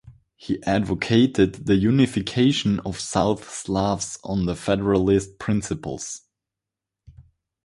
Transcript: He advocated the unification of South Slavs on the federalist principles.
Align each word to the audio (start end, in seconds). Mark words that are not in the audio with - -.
He 0.35 0.63
advocated 0.63 1.67
the 1.67 1.75
unification 1.75 2.79
of 2.79 2.99
South 2.99 3.47
Slavs 3.47 4.17
on 4.23 4.47
the 4.47 4.55
federalist 4.55 5.37
principles. 5.37 6.21